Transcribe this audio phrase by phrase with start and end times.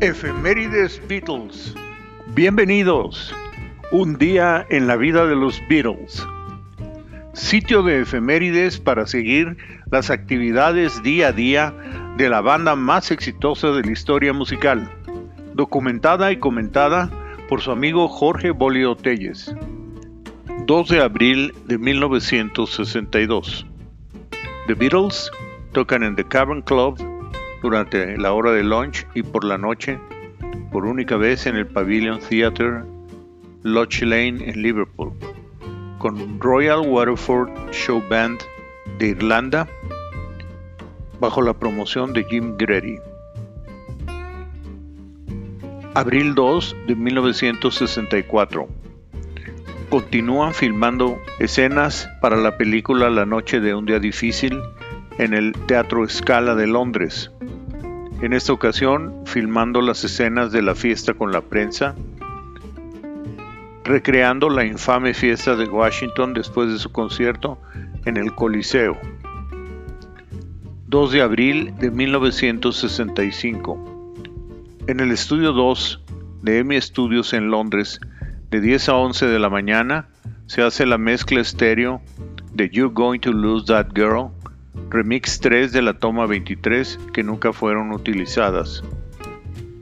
[0.00, 1.74] Efemérides Beatles.
[2.34, 3.34] Bienvenidos.
[3.92, 6.22] Un día en la vida de los Beatles.
[7.32, 9.56] Sitio de efemérides para seguir
[9.90, 11.74] las actividades día a día
[12.18, 14.92] de la banda más exitosa de la historia musical.
[15.54, 17.10] Documentada y comentada
[17.48, 19.54] por su amigo Jorge Bolio Telles.
[20.66, 23.66] 2 de abril de 1962.
[24.66, 25.30] The Beatles
[25.72, 26.98] tocan en The Cavern Club
[27.62, 29.98] durante la hora de lunch y por la noche,
[30.72, 32.82] por única vez en el Pavilion Theatre,
[33.62, 35.12] Loch Lane en Liverpool,
[35.98, 38.40] con Royal Waterford Show Band
[38.98, 39.68] de Irlanda,
[41.20, 42.98] bajo la promoción de Jim Grady.
[45.94, 48.68] Abril 2 de 1964.
[49.88, 54.60] Continúan filmando escenas para la película La Noche de un Día Difícil
[55.18, 57.30] en el Teatro Scala de Londres.
[58.22, 61.94] En esta ocasión, filmando las escenas de la fiesta con la prensa,
[63.84, 67.60] recreando la infame fiesta de Washington después de su concierto
[68.06, 68.96] en el Coliseo.
[70.88, 74.14] 2 de abril de 1965.
[74.86, 76.04] En el estudio 2
[76.42, 78.00] de EMI Studios en Londres,
[78.50, 80.08] de 10 a 11 de la mañana,
[80.46, 82.00] se hace la mezcla estéreo
[82.54, 84.30] de You're Going to Lose That Girl,
[84.90, 88.82] remix 3 de la toma 23 que nunca fueron utilizadas,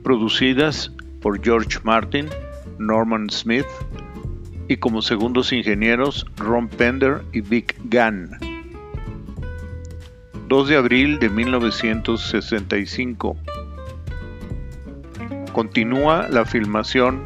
[0.03, 2.27] producidas por George Martin,
[2.79, 3.65] Norman Smith
[4.67, 8.31] y como segundos ingenieros Ron Pender y Vic Gunn.
[10.47, 13.37] 2 de abril de 1965
[15.55, 17.19] Continúa la filmación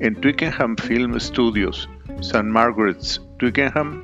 [0.00, 1.88] en Twickenham Film Studios,
[2.20, 2.42] St.
[2.42, 4.02] Margaret's, Twickenham,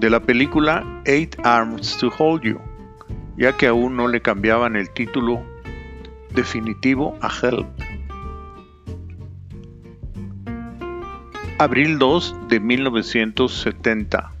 [0.00, 2.60] de la película Eight Arms to Hold You,
[3.36, 5.42] ya que aún no le cambiaban el título
[6.34, 7.66] definitivo a Help.
[11.58, 14.32] Abril 2 de 1970.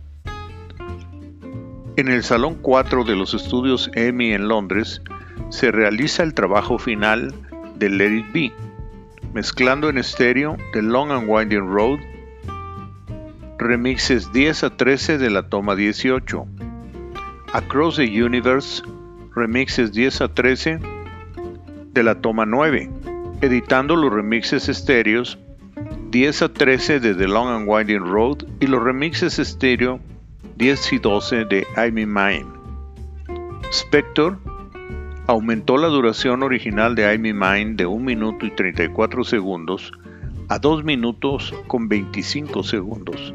[1.96, 5.02] En el Salón 4 de los estudios EMI en Londres
[5.48, 7.34] se realiza el trabajo final
[7.74, 8.52] de Let It Be,
[9.34, 11.98] mezclando en estéreo The Long and Winding Road,
[13.58, 16.46] remixes 10 a 13 de la toma 18,
[17.52, 18.82] Across the Universe,
[19.34, 20.78] remixes 10 a 13
[21.92, 22.90] de la toma 9,
[23.42, 25.38] editando los remixes estéreos
[26.10, 30.00] 10 a 13 de The Long and Winding Road y los remixes estéreo
[30.56, 32.46] 10 y 12 de I'm in Mine.
[33.70, 34.38] Spector
[35.26, 39.92] aumentó la duración original de I'm in Mind de 1 minuto y 34 segundos
[40.48, 43.34] a 2 minutos con 25 segundos,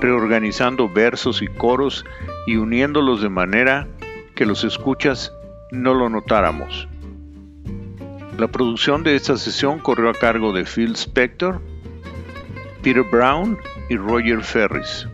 [0.00, 2.04] reorganizando versos y coros
[2.46, 3.86] y uniéndolos de manera
[4.34, 5.32] que los escuchas
[5.70, 6.88] no lo notáramos.
[8.38, 11.60] La producción de esta sesión corrió a cargo de Phil Spector,
[12.82, 15.08] Peter Brown y Roger Ferris.